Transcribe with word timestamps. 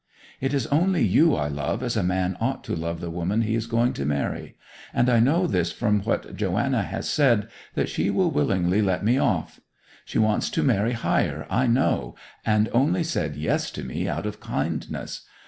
'It 0.39 0.51
is 0.51 0.65
only 0.71 1.05
you 1.05 1.35
I 1.35 1.47
love 1.47 1.83
as 1.83 1.95
a 1.95 2.01
man 2.01 2.35
ought 2.41 2.63
to 2.63 2.75
love 2.75 3.01
the 3.01 3.11
woman 3.11 3.43
he 3.43 3.53
is 3.53 3.67
going 3.67 3.93
to 3.93 4.03
marry; 4.03 4.55
and 4.95 5.07
I 5.11 5.19
know 5.19 5.45
this 5.45 5.71
from 5.71 5.99
what 5.99 6.35
Joanna 6.35 6.81
has 6.81 7.07
said, 7.07 7.47
that 7.75 7.87
she 7.87 8.09
will 8.09 8.31
willingly 8.31 8.81
let 8.81 9.05
me 9.05 9.19
off! 9.19 9.59
She 10.03 10.17
wants 10.17 10.49
to 10.49 10.63
marry 10.63 10.93
higher 10.93 11.45
I 11.51 11.67
know, 11.67 12.15
and 12.43 12.67
only 12.73 13.03
said 13.03 13.35
"Yes" 13.35 13.69
to 13.69 13.83
me 13.83 14.07
out 14.07 14.25
of 14.25 14.39
kindness. 14.39 15.23